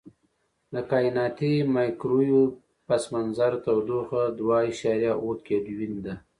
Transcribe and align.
د 0.73 0.75
کائناتي 0.91 1.53
مایکروویو 1.75 2.41
پس 2.87 3.03
منظر 3.13 3.51
تودوخه 3.65 4.21
دوه 4.39 4.57
اعشاریه 4.67 5.13
اووه 5.19 5.37
کیلوین 5.47 5.93
ده. 6.05 6.13